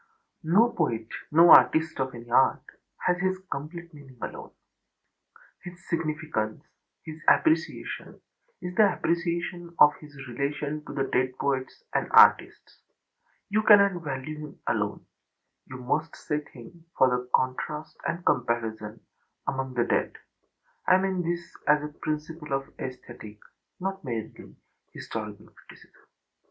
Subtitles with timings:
[0.51, 2.63] No poet, no artist of any art,
[3.05, 4.49] has his complete meaning alone.
[5.63, 6.63] His significance,
[7.03, 8.19] his appreciation
[8.63, 12.81] is the appreciation of his relation to the dead poets and artists.
[13.51, 15.05] You cannot value him alone;
[15.67, 19.01] you must set him, for contrast and comparison,
[19.47, 20.13] among the dead.
[20.87, 23.37] I mean this as a principle of aesthetic,
[23.79, 24.55] not merely
[24.93, 26.01] historical, criticism.